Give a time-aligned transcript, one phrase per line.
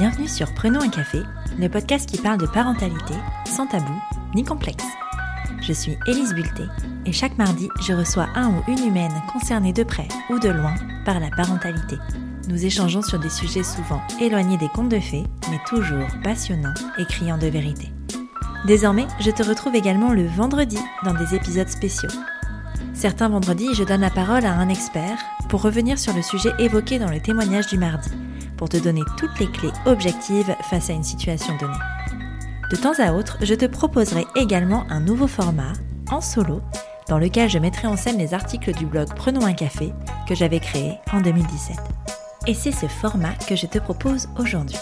[0.00, 1.20] Bienvenue sur Prenons un café,
[1.58, 3.12] le podcast qui parle de parentalité
[3.44, 3.92] sans tabou
[4.34, 4.86] ni complexe.
[5.60, 6.62] Je suis Élise Bulté
[7.04, 10.74] et chaque mardi, je reçois un ou une humaine concernée de près ou de loin
[11.04, 11.98] par la parentalité.
[12.48, 17.04] Nous échangeons sur des sujets souvent éloignés des contes de fées, mais toujours passionnants et
[17.04, 17.92] criants de vérité.
[18.66, 22.08] Désormais, je te retrouve également le vendredi dans des épisodes spéciaux.
[22.94, 25.18] Certains vendredis, je donne la parole à un expert
[25.50, 28.10] pour revenir sur le sujet évoqué dans le témoignage du mardi
[28.60, 31.72] pour te donner toutes les clés objectives face à une situation donnée.
[32.70, 35.72] De temps à autre, je te proposerai également un nouveau format,
[36.10, 36.60] en solo,
[37.08, 39.94] dans lequel je mettrai en scène les articles du blog Prenons un café
[40.28, 41.78] que j'avais créé en 2017.
[42.48, 44.76] Et c'est ce format que je te propose aujourd'hui.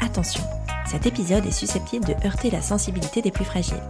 [0.00, 0.42] Attention,
[0.86, 3.82] cet épisode est susceptible de heurter la sensibilité des plus fragiles.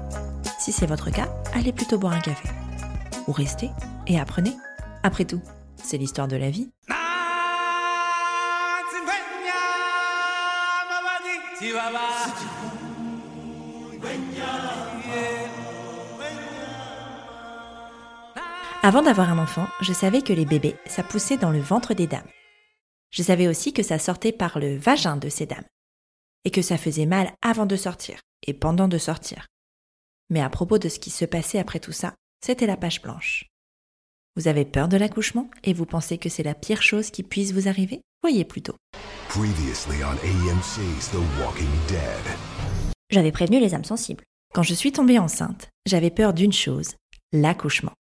[0.59, 2.49] Si c'est votre cas, allez plutôt boire un café.
[3.29, 3.71] Ou restez
[4.09, 4.57] et apprenez.
[5.05, 5.41] Après tout,
[5.77, 6.69] c'est l'histoire de la vie.
[18.83, 22.07] Avant d'avoir un enfant, je savais que les bébés, ça poussait dans le ventre des
[22.07, 22.29] dames.
[23.11, 25.65] Je savais aussi que ça sortait par le vagin de ces dames.
[26.45, 29.49] Et que ça faisait mal avant de sortir et pendant de sortir.
[30.31, 33.47] Mais à propos de ce qui se passait après tout ça, c'était la page blanche.
[34.37, 37.51] Vous avez peur de l'accouchement et vous pensez que c'est la pire chose qui puisse
[37.51, 38.01] vous arriver?
[38.23, 38.77] Voyez plutôt.
[43.11, 44.25] J'avais prévenu les âmes sensibles.
[44.55, 46.95] Quand je suis tombée enceinte, j'avais peur d'une chose,
[47.35, 47.93] l'accouchement.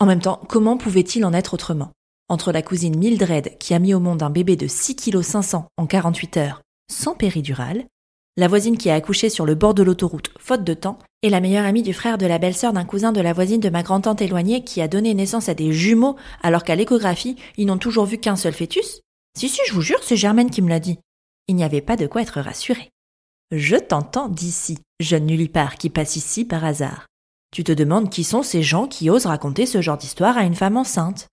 [0.00, 1.92] En même temps, comment pouvait-il en être autrement?
[2.30, 5.66] Entre la cousine Mildred qui a mis au monde un bébé de 6 kg 500
[5.76, 7.84] en 48 heures, sans péridurale,
[8.38, 11.40] la voisine qui a accouché sur le bord de l'autoroute, faute de temps, et la
[11.40, 14.22] meilleure amie du frère de la belle-sœur d'un cousin de la voisine de ma grand-tante
[14.22, 18.16] éloignée qui a donné naissance à des jumeaux alors qu'à l'échographie, ils n'ont toujours vu
[18.16, 19.02] qu'un seul fœtus?
[19.38, 20.98] Si, si, je vous jure, c'est Germaine qui me l'a dit.
[21.46, 22.90] Il n'y avait pas de quoi être rassuré.
[23.52, 27.06] Je t'entends d'ici, jeune nullipare qui passe ici par hasard.
[27.52, 30.56] Tu te demandes qui sont ces gens qui osent raconter ce genre d'histoire à une
[30.56, 31.28] femme enceinte.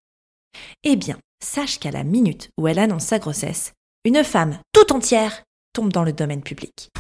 [0.84, 3.74] Eh bien, sache qu'à la minute où elle annonce sa grossesse,
[4.04, 5.42] une femme tout entière
[5.74, 6.92] tombe dans le domaine public.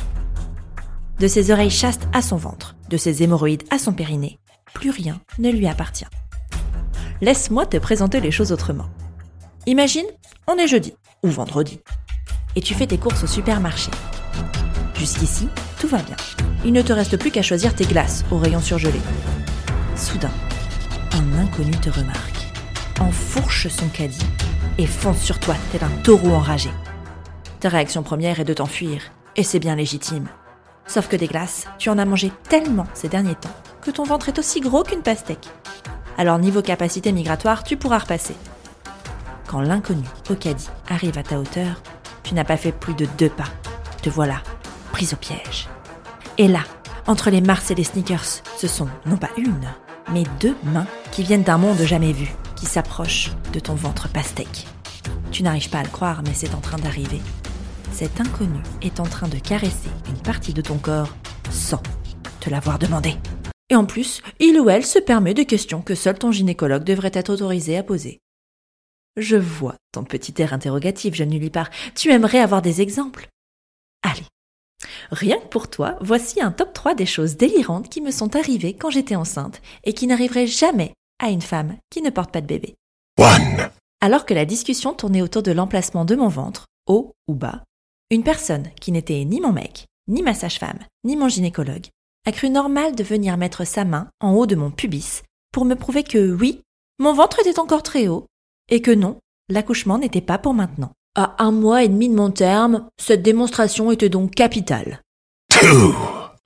[1.19, 4.39] De ses oreilles chastes à son ventre, de ses hémorroïdes à son périnée,
[4.73, 6.07] plus rien ne lui appartient.
[7.21, 8.89] Laisse-moi te présenter les choses autrement.
[9.67, 10.05] Imagine,
[10.45, 10.93] on est jeudi
[11.23, 11.79] ou vendredi,
[12.55, 13.89] et tu fais tes courses au supermarché.
[14.93, 15.49] Jusqu'ici,
[15.79, 16.15] tout va bien.
[16.63, 18.99] Il ne te reste plus qu'à choisir tes glaces au rayon surgelé.
[19.95, 20.29] Soudain,
[21.13, 22.45] un inconnu te remarque,
[22.99, 24.27] enfourche son caddie
[24.77, 26.69] et fonce sur toi tel un taureau enragé.
[27.59, 29.01] Ta réaction première est de t'enfuir,
[29.35, 30.27] et c'est bien légitime.
[30.85, 33.49] Sauf que des glaces, tu en as mangé tellement ces derniers temps
[33.81, 35.49] que ton ventre est aussi gros qu'une pastèque.
[36.19, 38.35] Alors niveau capacité migratoire, tu pourras repasser.
[39.47, 40.05] Quand l'inconnu
[40.39, 41.81] caddie arrive à ta hauteur,
[42.23, 43.49] tu n'as pas fait plus de deux pas.
[44.01, 44.41] Te voilà,
[44.91, 45.67] prise au piège.
[46.37, 46.61] Et là,
[47.07, 49.67] entre les Mars et les sneakers, ce sont non pas une,
[50.11, 54.67] mais deux mains qui viennent d'un monde jamais vu, qui s'approchent de ton ventre pastèque.
[55.31, 57.21] Tu n'arrives pas à le croire, mais c'est en train d'arriver.
[57.91, 61.15] Cet inconnu est en train de caresser une partie de ton corps
[61.51, 61.81] sans
[62.39, 63.15] te l'avoir demandé.
[63.69, 67.11] Et en plus, il ou elle se permet des questions que seul ton gynécologue devrait
[67.13, 68.19] être autorisé à poser.
[69.17, 71.69] Je vois ton petit air interrogatif, jeune nullipare.
[71.95, 73.27] Tu aimerais avoir des exemples
[74.01, 74.25] Allez,
[75.11, 78.73] Rien que pour toi, voici un top 3 des choses délirantes qui me sont arrivées
[78.73, 82.47] quand j'étais enceinte et qui n'arriveraient jamais à une femme qui ne porte pas de
[82.47, 82.75] bébé.
[84.01, 87.63] Alors que la discussion tournait autour de l'emplacement de mon ventre, haut ou bas,
[88.11, 91.87] une personne qui n'était ni mon mec, ni ma sage-femme, ni mon gynécologue,
[92.27, 95.75] a cru normal de venir mettre sa main en haut de mon pubis pour me
[95.75, 96.61] prouver que oui,
[96.99, 98.25] mon ventre était encore très haut
[98.69, 100.91] et que non, l'accouchement n'était pas pour maintenant.
[101.15, 105.01] À un mois et demi de mon terme, cette démonstration était donc capitale.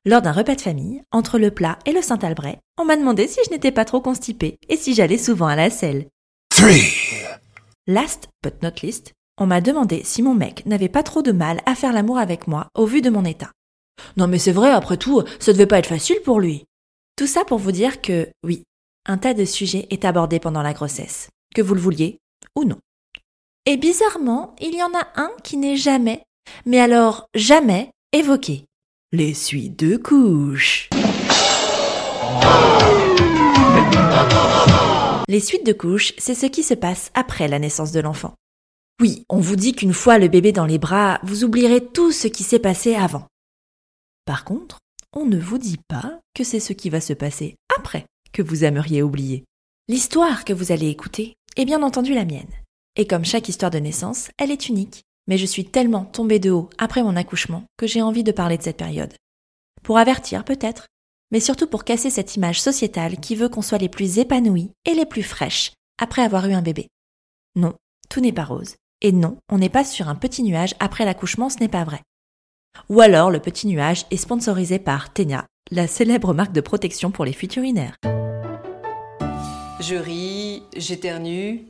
[0.06, 3.39] Lors d'un repas de famille, entre le plat et le Saint-Albret, on m'a demandé si
[3.45, 6.07] je n'étais pas trop constipée et si j'allais souvent à la selle.
[7.88, 11.62] Last but not least, on m'a demandé si mon mec n'avait pas trop de mal
[11.65, 13.51] à faire l'amour avec moi au vu de mon état.
[14.18, 16.65] Non mais c'est vrai, après tout, ça devait pas être facile pour lui.
[17.15, 18.63] Tout ça pour vous dire que, oui,
[19.06, 22.19] un tas de sujets est abordé pendant la grossesse, que vous le vouliez
[22.56, 22.80] ou non.
[23.66, 26.24] Et bizarrement, il y en a un qui n'est jamais,
[26.66, 28.66] mais alors jamais, évoqué.
[29.12, 30.90] Les suites de couches.
[35.28, 38.34] Les suites de couches, c'est ce qui se passe après la naissance de l'enfant.
[39.00, 42.28] Oui, on vous dit qu'une fois le bébé dans les bras, vous oublierez tout ce
[42.28, 43.28] qui s'est passé avant.
[44.25, 44.80] Par contre,
[45.16, 48.63] on ne vous dit pas que c'est ce qui va se passer après que vous
[48.63, 49.46] aimeriez oublier.
[49.88, 52.50] L'histoire que vous allez écouter est bien entendu la mienne.
[52.95, 56.51] Et comme chaque histoire de naissance, elle est unique, mais je suis tellement tombée de
[56.51, 59.13] haut après mon accouchement que j'ai envie de parler de cette période.
[59.83, 60.88] Pour avertir peut-être,
[61.31, 64.94] mais surtout pour casser cette image sociétale qui veut qu'on soit les plus épanouis et
[64.94, 66.88] les plus fraîches après avoir eu un bébé.
[67.57, 67.73] Non,
[68.09, 68.75] tout n'est pas rose.
[69.01, 72.01] Et non, on n'est pas sur un petit nuage après l'accouchement, ce n'est pas vrai.
[72.88, 77.25] Ou alors le petit nuage est sponsorisé par Tenia, la célèbre marque de protection pour
[77.25, 77.97] les fuites urinaires.
[79.79, 81.61] Je ris, j'éternue,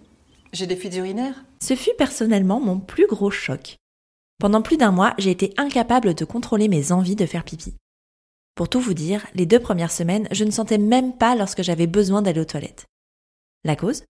[0.52, 3.76] j'ai des fuites urinaires Ce fut personnellement mon plus gros choc.
[4.40, 7.76] Pendant plus d'un mois, j'ai été incapable de contrôler mes envies de faire pipi.
[8.56, 11.86] Pour tout vous dire, les deux premières semaines, je ne sentais même pas lorsque j'avais
[11.86, 12.88] besoin d'aller aux toilettes.
[13.64, 14.04] La cause?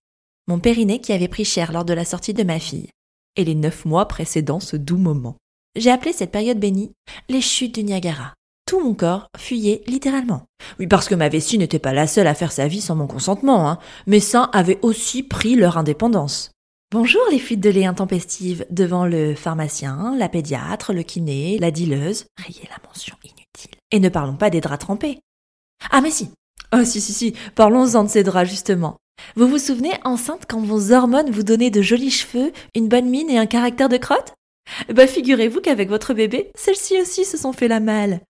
[0.48, 2.88] Mon périnée qui avait pris cher lors de la sortie de ma fille.
[3.36, 5.36] Et les neuf mois précédant ce doux moment.
[5.76, 6.92] J'ai appelé cette période bénie
[7.28, 8.32] les chutes du Niagara.
[8.70, 10.44] Tout mon corps fuyait littéralement.
[10.78, 13.08] Oui, parce que ma vessie n'était pas la seule à faire sa vie sans mon
[13.08, 13.68] consentement.
[13.68, 13.80] Hein.
[14.06, 16.52] Mes seins avaient aussi pris leur indépendance.
[16.92, 22.26] Bonjour les fuites de lait intempestives devant le pharmacien, la pédiatre, le kiné, la dileuse.
[22.36, 23.76] Rayez la mention inutile.
[23.90, 25.18] Et ne parlons pas des draps trempés.
[25.90, 26.30] Ah mais si.
[26.72, 28.98] Oh si si si, parlons-en de ces draps justement.
[29.34, 33.30] Vous vous souvenez enceinte quand vos hormones vous donnaient de jolis cheveux, une bonne mine
[33.30, 34.34] et un caractère de crotte?
[34.94, 38.20] Bah figurez-vous qu'avec votre bébé, celles-ci aussi se sont fait la malle.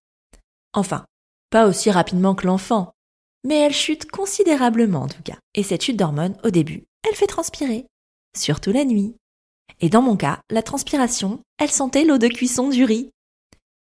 [0.73, 1.05] Enfin,
[1.51, 2.93] pas aussi rapidement que l'enfant,
[3.45, 5.39] mais elle chute considérablement en tout cas.
[5.55, 7.87] Et cette chute d'hormones, au début, elle fait transpirer,
[8.37, 9.15] surtout la nuit.
[9.81, 13.11] Et dans mon cas, la transpiration, elle sentait l'eau de cuisson du riz.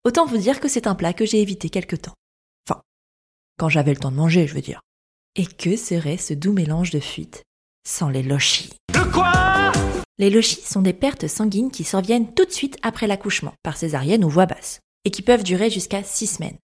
[0.04, 2.14] Autant vous dire que c'est un plat que j'ai évité quelque temps.
[2.68, 2.82] Enfin,
[3.58, 4.80] quand j'avais le temps de manger, je veux dire.
[5.36, 7.42] Et que serait ce doux mélange de fuite
[7.86, 8.74] sans les lochis?
[8.92, 9.72] De quoi?
[10.18, 14.24] Les lochis sont des pertes sanguines qui surviennent tout de suite après l'accouchement, par césarienne
[14.24, 16.58] ou voix basse, et qui peuvent durer jusqu'à 6 semaines.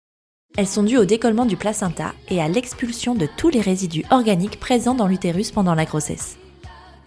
[0.57, 4.59] Elles sont dues au décollement du placenta et à l'expulsion de tous les résidus organiques
[4.59, 6.39] présents dans l'utérus pendant la grossesse.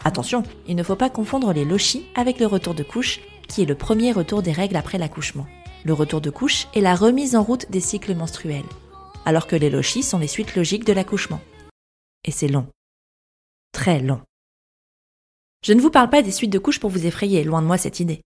[0.02, 3.66] Attention, il ne faut pas confondre les lochis avec le retour de couche, qui est
[3.66, 5.46] le premier retour des règles après l'accouchement.
[5.84, 8.64] Le retour de couche est la remise en route des cycles menstruels,
[9.26, 11.40] alors que les lochis sont les suites logiques de l'accouchement.
[12.24, 12.66] Et c'est long.
[13.72, 14.20] Très long.
[15.62, 17.78] Je ne vous parle pas des suites de couches pour vous effrayer, loin de moi
[17.78, 18.22] cette idée.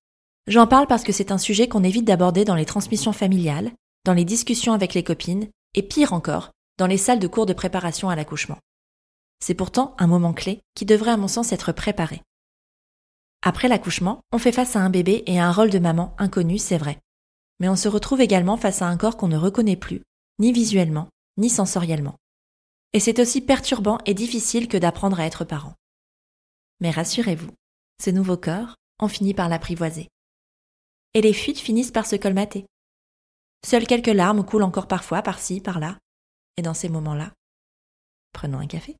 [0.47, 3.71] J'en parle parce que c'est un sujet qu'on évite d'aborder dans les transmissions familiales,
[4.09, 7.53] dans les discussions avec les copines, et pire encore, dans les salles de cours de
[7.53, 8.57] préparation à l'accouchement.
[9.39, 12.23] C'est pourtant un moment clé qui devrait à mon sens être préparé.
[13.43, 16.57] Après l'accouchement, on fait face à un bébé et à un rôle de maman inconnu,
[16.57, 16.99] c'est vrai.
[17.61, 20.01] Mais on se retrouve également face à un corps qu'on ne reconnaît plus,
[20.39, 22.17] ni visuellement, ni sensoriellement.
[22.95, 25.75] Et c'est aussi perturbant et difficile que d'apprendre à être parent.
[26.81, 27.51] Mais rassurez-vous,
[28.03, 30.09] ce nouveau corps, on finit par l'apprivoiser.
[31.13, 32.65] Et les fuites finissent par se colmater.
[33.67, 35.97] Seules quelques larmes coulent encore parfois par-ci, par-là.
[36.57, 37.31] Et dans ces moments-là,
[38.33, 38.97] prenons un café.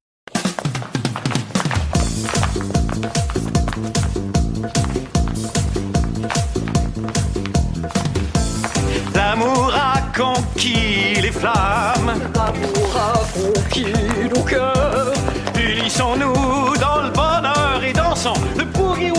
[9.15, 12.21] L'amour a conquis les flammes.
[12.35, 13.93] L'amour a conquis
[14.35, 15.13] nos cœurs.
[15.57, 17.69] Unissons-nous dans le bonheur
[18.57, 19.13] le boogie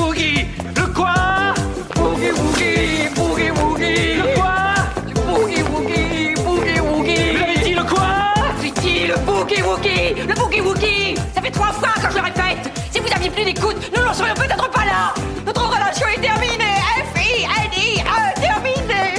[13.46, 15.14] Nous n'en serions peut-être pas là.
[15.46, 16.76] Notre relation est terminée.
[17.16, 19.16] F-I-N-I-E, terminée.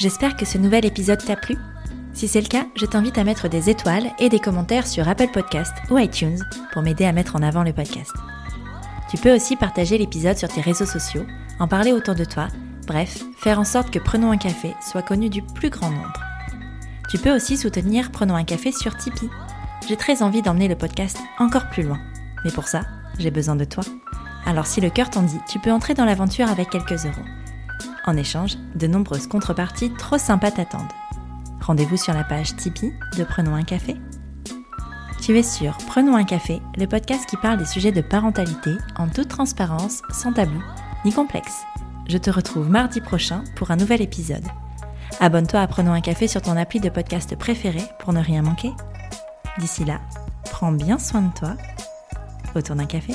[0.00, 1.56] J'espère que ce nouvel épisode t'a plu.
[2.12, 5.28] Si c'est le cas, je t'invite à mettre des étoiles et des commentaires sur Apple
[5.32, 6.40] Podcast ou iTunes
[6.72, 8.12] pour m'aider à mettre en avant le podcast.
[9.08, 11.24] Tu peux aussi partager l'épisode sur tes réseaux sociaux,
[11.60, 12.48] en parler autour de toi,
[12.88, 16.20] bref, faire en sorte que Prenons un café soit connu du plus grand nombre.
[17.08, 19.30] Tu peux aussi soutenir Prenons un café sur Tipeee.
[19.88, 21.98] J'ai très envie d'emmener le podcast encore plus loin.
[22.44, 22.82] Mais pour ça,
[23.18, 23.82] j'ai besoin de toi.
[24.44, 27.24] Alors si le cœur t'en dit, tu peux entrer dans l'aventure avec quelques euros.
[28.04, 30.92] En échange, de nombreuses contreparties trop sympas t'attendent.
[31.62, 33.96] Rendez-vous sur la page Tipeee de Prenons un café.
[35.22, 39.08] Tu es sur Prenons un café, le podcast qui parle des sujets de parentalité en
[39.08, 40.62] toute transparence, sans tabou
[41.06, 41.62] ni complexe.
[42.08, 44.44] Je te retrouve mardi prochain pour un nouvel épisode.
[45.18, 48.72] Abonne-toi à Prenons un café sur ton appli de podcast préféré pour ne rien manquer.
[49.58, 50.00] D'ici là,
[50.50, 51.54] prends bien soin de toi
[52.54, 53.14] autour d'un café.